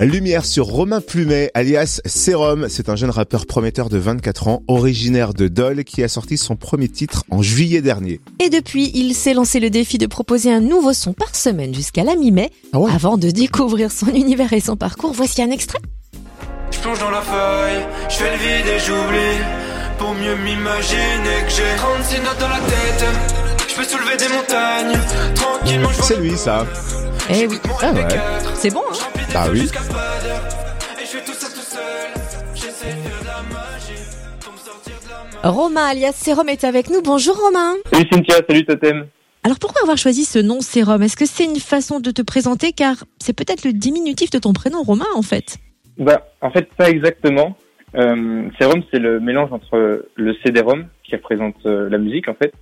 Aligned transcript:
Lumière 0.00 0.44
sur 0.44 0.66
Romain 0.66 1.00
Plumet, 1.00 1.50
alias 1.54 2.00
Serum. 2.04 2.66
C'est 2.68 2.88
un 2.88 2.96
jeune 2.96 3.10
rappeur 3.10 3.46
prometteur 3.46 3.88
de 3.88 3.98
24 3.98 4.48
ans, 4.48 4.62
originaire 4.68 5.34
de 5.34 5.48
Dole, 5.48 5.84
qui 5.84 6.02
a 6.02 6.08
sorti 6.08 6.36
son 6.36 6.56
premier 6.56 6.88
titre 6.88 7.24
en 7.30 7.42
juillet 7.42 7.80
dernier. 7.80 8.20
Et 8.40 8.50
depuis, 8.50 8.90
il 8.94 9.14
s'est 9.14 9.34
lancé 9.34 9.60
le 9.60 9.70
défi 9.70 9.98
de 9.98 10.06
proposer 10.06 10.52
un 10.52 10.60
nouveau 10.60 10.92
son 10.92 11.12
par 11.12 11.34
semaine 11.34 11.74
jusqu'à 11.74 12.04
la 12.04 12.16
mi-mai. 12.16 12.50
Ah 12.72 12.80
ouais 12.80 12.90
Avant 12.92 13.16
de 13.16 13.30
découvrir 13.30 13.90
son 13.90 14.08
univers 14.08 14.52
et 14.52 14.60
son 14.60 14.76
parcours, 14.76 15.12
voici 15.12 15.42
un 15.42 15.50
extrait. 15.50 15.80
Je 16.70 16.78
plonge 16.80 16.98
dans 16.98 17.10
la 17.10 17.22
feuille, 17.22 17.82
je 18.10 18.14
fais 18.14 18.30
le 18.30 18.36
vide 18.36 18.66
et 18.66 18.78
j'oublie 18.80 19.38
Pour 19.98 20.12
mieux 20.14 20.36
m'imaginer 20.36 21.44
que 21.46 21.50
j'ai 21.50 21.76
36 21.76 22.16
notes 22.20 22.40
dans 22.40 22.48
la 22.48 22.58
tête 22.58 23.04
Je 23.68 23.74
peux 23.76 23.84
soulever 23.84 24.16
des 24.16 24.28
montagnes 24.28 24.98
Tranquillement 25.34 25.88
je 25.90 25.96
vois 25.96 26.04
C'est 26.06 26.16
lui, 26.16 26.36
ça. 26.36 26.66
Eh 27.30 27.46
oui, 27.46 27.56
Ah 27.82 27.92
ouais. 27.92 28.06
c'est 28.54 28.72
bon, 28.72 28.82
hein 28.90 29.08
Bah 29.32 29.48
d'effets 29.48 29.62
oui. 29.62 29.70
Romain 35.42 35.84
alias 35.90 36.12
Sérum 36.12 36.48
est 36.48 36.64
avec 36.64 36.90
nous. 36.90 37.02
Bonjour 37.02 37.36
Romain. 37.36 37.74
Salut 37.92 38.08
Cynthia, 38.10 38.36
salut 38.48 38.64
Totem. 38.64 39.06
Alors 39.42 39.58
pourquoi 39.58 39.82
avoir 39.82 39.98
choisi 39.98 40.24
ce 40.24 40.38
nom 40.38 40.60
Sérum? 40.60 41.02
Est-ce 41.02 41.16
que 41.16 41.26
c'est 41.26 41.44
une 41.44 41.56
façon 41.56 42.00
de 42.00 42.10
te 42.10 42.22
présenter? 42.22 42.72
Car 42.72 42.96
c'est 43.18 43.34
peut-être 43.34 43.64
le 43.64 43.72
diminutif 43.72 44.30
de 44.30 44.38
ton 44.38 44.52
prénom 44.52 44.82
Romain 44.82 45.04
en 45.14 45.22
fait 45.22 45.58
Bah, 45.98 46.26
en 46.40 46.50
fait, 46.50 46.68
pas 46.76 46.88
exactement. 46.90 47.56
Euh, 47.94 48.48
Serum, 48.58 48.82
c'est 48.90 48.98
le 48.98 49.20
mélange 49.20 49.52
entre 49.52 50.06
le 50.14 50.34
CD-ROM, 50.44 50.86
qui 51.04 51.14
représente 51.14 51.54
euh, 51.66 51.88
la 51.88 51.98
musique, 51.98 52.28
en 52.28 52.34
fait, 52.34 52.52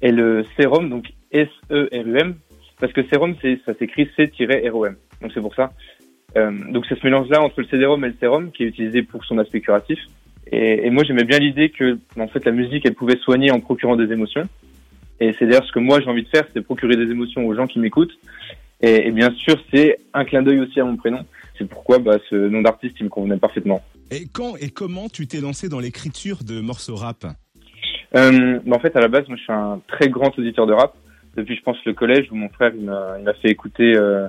et 0.00 0.12
le 0.12 0.44
Serum, 0.56 0.88
donc 0.90 1.06
S-E-R-U-M, 1.32 2.36
parce 2.80 2.92
que 2.92 3.02
c'est, 3.10 3.60
ça 3.64 3.74
s'écrit 3.74 4.08
C-R-O-M. 4.16 4.96
Donc 5.20 5.30
c'est 5.34 5.40
pour 5.40 5.54
ça. 5.54 5.72
Euh, 6.36 6.50
donc 6.70 6.86
c'est 6.88 6.98
ce 6.98 7.04
mélange-là 7.04 7.42
entre 7.42 7.60
le 7.60 7.66
CD-ROM 7.66 8.04
et 8.04 8.08
le 8.08 8.14
Serum 8.20 8.50
qui 8.52 8.64
est 8.64 8.66
utilisé 8.66 9.02
pour 9.02 9.24
son 9.24 9.38
aspect 9.38 9.60
curatif. 9.60 9.98
Et, 10.52 10.86
et 10.86 10.90
moi, 10.90 11.04
j'aimais 11.04 11.24
bien 11.24 11.38
l'idée 11.38 11.70
que, 11.70 11.98
en 12.18 12.26
fait, 12.26 12.44
la 12.44 12.52
musique, 12.52 12.84
elle 12.84 12.94
pouvait 12.94 13.18
soigner 13.18 13.50
en 13.50 13.60
procurant 13.60 13.96
des 13.96 14.12
émotions. 14.12 14.48
Et 15.20 15.34
c'est 15.38 15.46
d'ailleurs 15.46 15.66
ce 15.66 15.72
que 15.72 15.78
moi, 15.78 16.00
j'ai 16.00 16.08
envie 16.08 16.22
de 16.22 16.28
faire, 16.28 16.44
c'est 16.52 16.62
procurer 16.62 16.96
des 16.96 17.10
émotions 17.10 17.46
aux 17.46 17.54
gens 17.54 17.66
qui 17.66 17.78
m'écoutent. 17.78 18.16
Et, 18.80 19.08
et 19.08 19.10
bien 19.10 19.30
sûr, 19.32 19.62
c'est 19.72 19.98
un 20.14 20.24
clin 20.24 20.42
d'œil 20.42 20.60
aussi 20.60 20.80
à 20.80 20.84
mon 20.84 20.96
prénom. 20.96 21.24
C'est 21.58 21.68
pourquoi 21.68 21.98
bah, 21.98 22.16
ce 22.30 22.34
nom 22.34 22.62
d'artiste, 22.62 22.96
il 23.00 23.04
me 23.04 23.08
convenait 23.10 23.36
parfaitement. 23.36 23.82
Et 24.10 24.26
quand 24.32 24.56
et 24.56 24.70
comment 24.70 25.08
tu 25.08 25.26
t'es 25.26 25.40
lancé 25.40 25.68
dans 25.68 25.78
l'écriture 25.78 26.38
de 26.42 26.60
morceaux 26.60 26.96
rap? 26.96 27.26
Euh, 28.16 28.58
bah, 28.64 28.76
en 28.76 28.80
fait, 28.80 28.96
à 28.96 29.00
la 29.00 29.08
base, 29.08 29.28
moi, 29.28 29.36
je 29.36 29.42
suis 29.42 29.52
un 29.52 29.80
très 29.86 30.08
grand 30.08 30.36
auditeur 30.38 30.66
de 30.66 30.72
rap. 30.72 30.96
Depuis, 31.36 31.56
je 31.56 31.62
pense, 31.62 31.76
le 31.84 31.94
collège 31.94 32.26
où 32.30 32.34
mon 32.34 32.48
frère, 32.48 32.72
il 32.74 32.84
m'a, 32.84 33.34
fait 33.40 33.50
écouter 33.50 33.94
euh, 33.96 34.28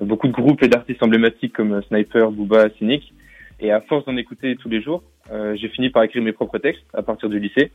beaucoup 0.00 0.28
de 0.28 0.32
groupes 0.32 0.62
et 0.62 0.68
d'artistes 0.68 1.02
emblématiques 1.02 1.52
comme 1.52 1.82
Sniper, 1.82 2.30
Booba, 2.30 2.70
Cynic. 2.78 3.12
Et 3.60 3.72
à 3.72 3.80
force 3.80 4.04
d'en 4.04 4.16
écouter 4.16 4.56
tous 4.56 4.68
les 4.68 4.80
jours, 4.80 5.02
euh, 5.32 5.56
j'ai 5.56 5.68
fini 5.68 5.90
par 5.90 6.02
écrire 6.04 6.22
mes 6.22 6.32
propres 6.32 6.58
textes 6.58 6.84
à 6.94 7.02
partir 7.02 7.28
du 7.28 7.38
lycée. 7.38 7.72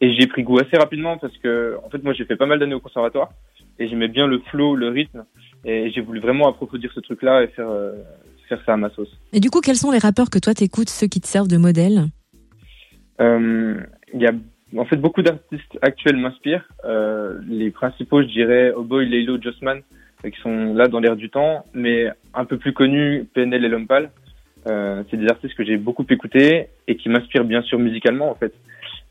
Et 0.00 0.14
j'ai 0.14 0.26
pris 0.26 0.42
goût 0.42 0.58
assez 0.58 0.76
rapidement 0.76 1.16
parce 1.16 1.36
que, 1.38 1.76
en 1.84 1.88
fait, 1.88 2.02
moi, 2.02 2.12
j'ai 2.12 2.24
fait 2.24 2.36
pas 2.36 2.46
mal 2.46 2.58
d'années 2.58 2.74
au 2.74 2.80
conservatoire 2.80 3.30
et 3.78 3.88
j'aimais 3.88 4.08
bien 4.08 4.26
le 4.26 4.40
flow, 4.50 4.74
le 4.74 4.88
rythme. 4.88 5.24
Et 5.64 5.90
j'ai 5.90 6.00
voulu 6.00 6.18
vraiment 6.18 6.48
approfondir 6.48 6.90
ce 6.92 7.00
truc-là 7.00 7.44
et 7.44 7.46
faire, 7.48 7.70
euh, 7.70 7.92
faire 8.48 8.60
ça 8.66 8.74
à 8.74 8.76
ma 8.76 8.90
sauce. 8.90 9.16
Et 9.32 9.38
du 9.38 9.48
coup, 9.48 9.60
quels 9.60 9.76
sont 9.76 9.92
les 9.92 9.98
rappeurs 9.98 10.28
que 10.28 10.40
toi 10.40 10.54
t'écoutes, 10.54 10.90
ceux 10.90 11.06
qui 11.06 11.20
te 11.20 11.28
servent 11.28 11.48
de 11.48 11.56
modèle? 11.56 12.06
Euh, 13.20 13.80
Il 14.12 14.20
y 14.20 14.26
a 14.26 14.32
en 14.78 14.84
fait 14.84 14.96
beaucoup 14.96 15.22
d'artistes 15.22 15.78
actuels 15.82 16.16
m'inspirent. 16.16 16.68
Euh, 16.84 17.38
les 17.48 17.70
principaux, 17.70 18.22
je 18.22 18.28
dirais, 18.28 18.72
Oboy, 18.72 19.08
Leilo, 19.08 19.40
Jossman, 19.40 19.82
euh, 20.24 20.30
qui 20.30 20.40
sont 20.40 20.74
là 20.74 20.88
dans 20.88 21.00
l'air 21.00 21.16
du 21.16 21.30
temps, 21.30 21.64
mais 21.74 22.08
un 22.34 22.44
peu 22.44 22.58
plus 22.58 22.72
connus, 22.72 23.26
PNL 23.34 23.64
et 23.64 23.68
Lompal. 23.68 24.10
Euh, 24.68 25.02
c'est 25.10 25.16
des 25.16 25.28
artistes 25.28 25.54
que 25.54 25.64
j'ai 25.64 25.76
beaucoup 25.76 26.06
écoutés 26.08 26.68
et 26.86 26.96
qui 26.96 27.08
m'inspirent 27.08 27.44
bien 27.44 27.62
sûr 27.62 27.78
musicalement 27.80 28.30
en 28.30 28.34
fait, 28.36 28.54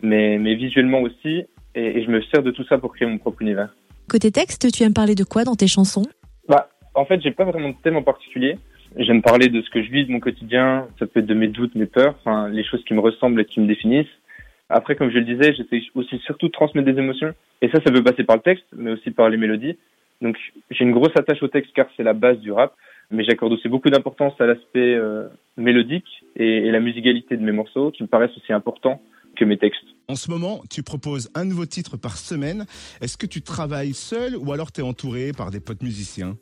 mais, 0.01 0.37
mais 0.37 0.55
visuellement 0.55 1.01
aussi. 1.01 1.45
Et, 1.75 1.99
et 1.99 2.03
je 2.03 2.09
me 2.09 2.21
sers 2.23 2.43
de 2.43 2.51
tout 2.51 2.63
ça 2.65 2.77
pour 2.77 2.93
créer 2.95 3.07
mon 3.07 3.17
propre 3.17 3.41
univers. 3.41 3.73
Côté 4.09 4.31
texte, 4.31 4.71
tu 4.71 4.83
aimes 4.83 4.93
parler 4.93 5.15
de 5.15 5.23
quoi 5.23 5.43
dans 5.43 5.55
tes 5.55 5.67
chansons? 5.67 6.05
Bah, 6.47 6.69
en 6.95 7.05
fait, 7.05 7.21
j'ai 7.21 7.31
pas 7.31 7.45
vraiment 7.45 7.69
de 7.69 7.75
thème 7.81 7.95
en 7.95 8.03
particulier. 8.03 8.57
J'aime 8.97 9.21
parler 9.21 9.47
de 9.47 9.61
ce 9.61 9.69
que 9.69 9.81
je 9.81 9.89
vis, 9.89 10.05
de 10.05 10.11
mon 10.11 10.19
quotidien. 10.19 10.87
Ça 10.99 11.07
peut 11.07 11.21
être 11.21 11.25
de 11.25 11.33
mes 11.33 11.47
doutes, 11.47 11.75
mes 11.75 11.85
peurs, 11.85 12.15
enfin 12.19 12.49
les 12.49 12.63
choses 12.63 12.83
qui 12.83 12.93
me 12.93 12.99
ressemblent 12.99 13.39
et 13.39 13.45
qui 13.45 13.61
me 13.61 13.67
définissent. 13.67 14.07
Après, 14.71 14.95
comme 14.95 15.09
je 15.09 15.17
le 15.17 15.25
disais, 15.25 15.53
j'essaie 15.53 15.81
aussi 15.95 16.17
surtout 16.19 16.47
de 16.47 16.51
transmettre 16.51 16.91
des 16.91 16.99
émotions. 16.99 17.33
Et 17.61 17.69
ça, 17.69 17.79
ça 17.85 17.91
peut 17.91 18.03
passer 18.03 18.23
par 18.23 18.37
le 18.37 18.41
texte, 18.41 18.65
mais 18.75 18.91
aussi 18.91 19.11
par 19.11 19.29
les 19.29 19.37
mélodies. 19.37 19.77
Donc, 20.21 20.37
j'ai 20.69 20.83
une 20.83 20.91
grosse 20.91 21.15
attache 21.15 21.43
au 21.43 21.47
texte 21.47 21.71
car 21.75 21.87
c'est 21.97 22.03
la 22.03 22.13
base 22.13 22.39
du 22.39 22.51
rap. 22.51 22.73
Mais 23.09 23.25
j'accorde 23.25 23.51
aussi 23.51 23.67
beaucoup 23.67 23.89
d'importance 23.89 24.33
à 24.39 24.45
l'aspect 24.45 24.95
euh, 24.95 25.27
mélodique 25.57 26.07
et, 26.37 26.67
et 26.67 26.71
la 26.71 26.79
musicalité 26.79 27.35
de 27.35 27.43
mes 27.43 27.51
morceaux, 27.51 27.91
qui 27.91 28.03
me 28.03 28.07
paraissent 28.07 28.35
aussi 28.37 28.53
importants 28.53 29.01
que 29.35 29.43
mes 29.43 29.57
textes. 29.57 29.83
En 30.07 30.15
ce 30.15 30.31
moment, 30.31 30.61
tu 30.69 30.83
proposes 30.83 31.29
un 31.35 31.45
nouveau 31.45 31.65
titre 31.65 31.97
par 31.97 32.17
semaine. 32.17 32.65
Est-ce 33.01 33.17
que 33.17 33.25
tu 33.25 33.41
travailles 33.41 33.93
seul 33.93 34.35
ou 34.37 34.53
alors 34.53 34.71
tu 34.71 34.81
es 34.81 34.83
entouré 34.83 35.31
par 35.37 35.51
des 35.51 35.59
potes 35.59 35.83
musiciens? 35.83 36.37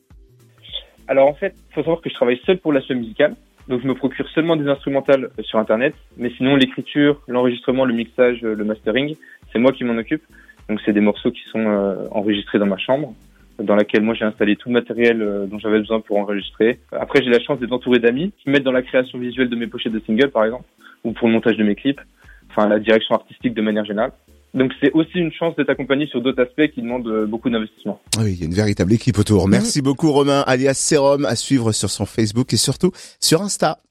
Alors 1.07 1.27
en 1.27 1.33
fait, 1.33 1.55
faut 1.73 1.81
savoir 1.81 2.01
que 2.01 2.09
je 2.09 2.15
travaille 2.15 2.39
seul 2.45 2.59
pour 2.59 2.71
l'aspect 2.71 2.93
musical. 2.93 3.35
Donc 3.69 3.81
je 3.81 3.87
me 3.87 3.93
procure 3.93 4.27
seulement 4.29 4.55
des 4.55 4.67
instrumentales 4.67 5.25
euh, 5.25 5.43
sur 5.43 5.59
Internet. 5.59 5.93
Mais 6.17 6.31
sinon, 6.35 6.55
l'écriture, 6.55 7.21
l'enregistrement, 7.27 7.85
le 7.85 7.93
mixage, 7.93 8.43
euh, 8.43 8.55
le 8.55 8.65
mastering, 8.65 9.15
c'est 9.53 9.59
moi 9.59 9.71
qui 9.71 9.83
m'en 9.83 9.95
occupe. 9.95 10.23
Donc 10.69 10.79
c'est 10.85 10.93
des 10.93 11.01
morceaux 11.01 11.31
qui 11.31 11.43
sont 11.51 11.65
euh, 11.67 12.07
enregistrés 12.11 12.59
dans 12.59 12.67
ma 12.67 12.77
chambre, 12.77 13.13
dans 13.59 13.75
laquelle 13.75 14.03
moi 14.03 14.13
j'ai 14.13 14.25
installé 14.25 14.55
tout 14.55 14.69
le 14.69 14.73
matériel 14.73 15.21
euh, 15.21 15.45
dont 15.47 15.59
j'avais 15.59 15.79
besoin 15.79 15.99
pour 15.99 16.17
enregistrer. 16.17 16.79
Après, 16.91 17.23
j'ai 17.23 17.29
la 17.29 17.39
chance 17.39 17.59
d'être 17.59 17.71
entouré 17.71 17.99
d'amis 17.99 18.31
qui 18.37 18.49
m'aident 18.49 18.63
dans 18.63 18.71
la 18.71 18.83
création 18.83 19.17
visuelle 19.17 19.49
de 19.49 19.55
mes 19.55 19.67
pochettes 19.67 19.93
de 19.93 19.99
singles, 19.99 20.29
par 20.29 20.45
exemple, 20.45 20.65
ou 21.03 21.11
pour 21.11 21.27
le 21.27 21.33
montage 21.33 21.57
de 21.57 21.63
mes 21.63 21.75
clips, 21.75 22.01
enfin 22.49 22.67
la 22.67 22.79
direction 22.79 23.15
artistique 23.15 23.53
de 23.53 23.61
manière 23.61 23.85
générale. 23.85 24.11
Donc 24.53 24.71
c'est 24.81 24.91
aussi 24.93 25.19
une 25.19 25.31
chance 25.31 25.55
d'être 25.55 25.69
accompagné 25.69 26.07
sur 26.07 26.21
d'autres 26.21 26.41
aspects 26.41 26.67
qui 26.73 26.81
demandent 26.81 27.07
euh, 27.07 27.25
beaucoup 27.25 27.49
d'investissement. 27.49 28.01
Ah 28.17 28.21
Oui, 28.23 28.33
il 28.33 28.39
y 28.39 28.43
a 28.43 28.45
une 28.45 28.53
véritable 28.53 28.93
équipe 28.93 29.17
autour. 29.17 29.47
Merci 29.47 29.81
beaucoup 29.81 30.11
Romain, 30.11 30.43
alias 30.47 30.73
Serum, 30.73 31.25
à 31.25 31.35
suivre 31.35 31.71
sur 31.71 31.89
son 31.89 32.05
Facebook 32.05 32.51
et 32.53 32.57
surtout 32.57 32.91
sur 33.19 33.41
Insta. 33.41 33.79